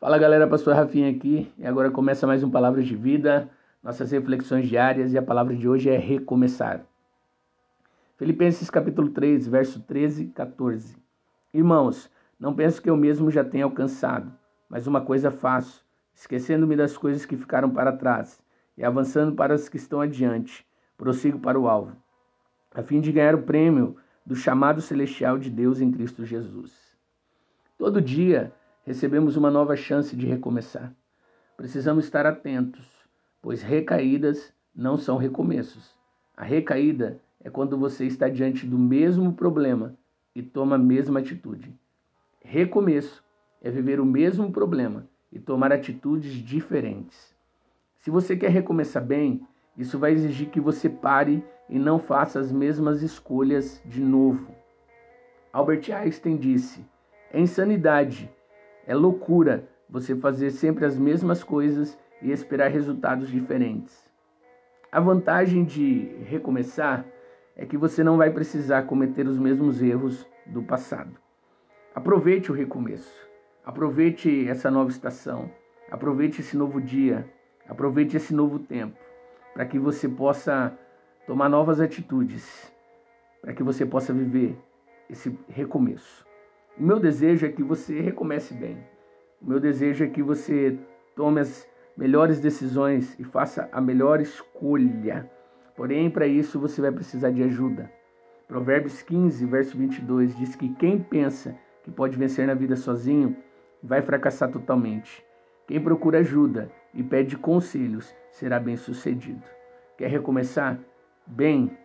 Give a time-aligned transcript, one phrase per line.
[0.00, 3.50] Fala galera, pastor Rafinha aqui e agora começa mais um Palavras de Vida,
[3.82, 6.86] nossas reflexões diárias e a palavra de hoje é recomeçar.
[8.16, 10.96] Filipenses capítulo 3, verso 13 e 14.
[11.52, 12.08] Irmãos,
[12.38, 14.32] não penso que eu mesmo já tenha alcançado,
[14.68, 15.84] mas uma coisa faço,
[16.14, 18.40] esquecendo-me das coisas que ficaram para trás
[18.76, 20.64] e avançando para as que estão adiante,
[20.96, 21.96] prossigo para o alvo,
[22.72, 26.96] a fim de ganhar o prêmio do chamado celestial de Deus em Cristo Jesus.
[27.76, 28.52] Todo dia
[28.88, 30.94] recebemos uma nova chance de recomeçar.
[31.58, 32.86] Precisamos estar atentos,
[33.42, 35.94] pois recaídas não são recomeços.
[36.34, 39.94] A recaída é quando você está diante do mesmo problema
[40.34, 41.78] e toma a mesma atitude.
[42.42, 43.22] Recomeço
[43.60, 47.36] é viver o mesmo problema e tomar atitudes diferentes.
[47.98, 49.46] Se você quer recomeçar bem,
[49.76, 54.50] isso vai exigir que você pare e não faça as mesmas escolhas de novo.
[55.52, 56.82] Albert Einstein disse:
[57.30, 58.32] é insanidade
[58.88, 64.10] é loucura você fazer sempre as mesmas coisas e esperar resultados diferentes.
[64.90, 67.04] A vantagem de recomeçar
[67.54, 71.12] é que você não vai precisar cometer os mesmos erros do passado.
[71.94, 73.28] Aproveite o recomeço.
[73.62, 75.50] Aproveite essa nova estação.
[75.90, 77.28] Aproveite esse novo dia.
[77.68, 78.96] Aproveite esse novo tempo
[79.52, 80.72] para que você possa
[81.26, 82.72] tomar novas atitudes,
[83.42, 84.56] para que você possa viver
[85.10, 86.27] esse recomeço.
[86.78, 88.78] O meu desejo é que você recomece bem.
[89.42, 90.78] O meu desejo é que você
[91.16, 95.28] tome as melhores decisões e faça a melhor escolha.
[95.74, 97.90] Porém, para isso você vai precisar de ajuda.
[98.46, 103.36] Provérbios 15, verso 22 diz que quem pensa que pode vencer na vida sozinho
[103.82, 105.24] vai fracassar totalmente.
[105.66, 109.42] Quem procura ajuda e pede conselhos será bem sucedido.
[109.96, 110.78] Quer recomeçar?
[111.26, 111.76] Bem,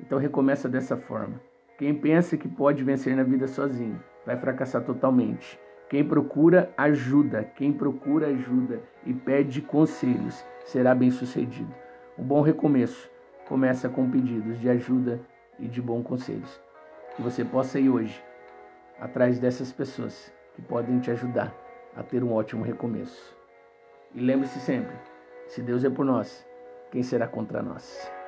[0.00, 1.40] então recomeça dessa forma.
[1.80, 5.58] Quem pensa que pode vencer na vida sozinho vai fracassar totalmente.
[5.88, 11.74] Quem procura ajuda, quem procura ajuda e pede conselhos será bem sucedido.
[12.18, 13.10] Um bom recomeço
[13.48, 15.18] começa com pedidos de ajuda
[15.58, 16.60] e de bons conselhos.
[17.16, 18.22] Que você possa ir hoje
[19.00, 21.50] atrás dessas pessoas que podem te ajudar
[21.96, 23.34] a ter um ótimo recomeço.
[24.14, 24.94] E lembre-se sempre:
[25.48, 26.46] se Deus é por nós,
[26.90, 28.19] quem será contra nós?